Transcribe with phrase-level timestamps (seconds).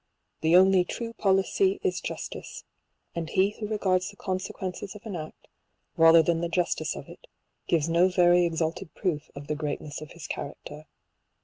[0.41, 2.63] The only true policy is justice;
[3.13, 5.47] and he who regards the consequences of an act,
[5.95, 7.27] rather than the jus tice of it,
[7.67, 10.87] gives no very exalted proof of the greatness of his character.